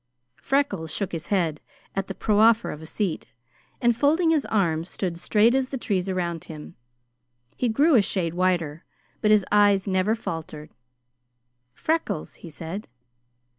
Freckles 0.41 0.91
shook 0.91 1.11
his 1.11 1.27
head 1.27 1.61
at 1.95 2.07
the 2.07 2.15
proffer 2.15 2.71
of 2.71 2.81
a 2.81 2.87
seat, 2.87 3.27
and 3.79 3.95
folding 3.95 4.31
his 4.31 4.47
arms, 4.47 4.89
stood 4.89 5.15
straight 5.15 5.53
as 5.53 5.69
the 5.69 5.77
trees 5.77 6.09
around 6.09 6.45
him. 6.45 6.73
He 7.55 7.69
grew 7.69 7.93
a 7.93 8.01
shade 8.01 8.33
whiter, 8.33 8.83
but 9.21 9.29
his 9.29 9.45
eyes 9.51 9.87
never 9.87 10.15
faltered. 10.15 10.71
"Freckles!" 11.75 12.33
he 12.41 12.49
said. 12.49 12.87